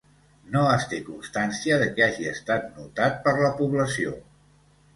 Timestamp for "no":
0.53-0.61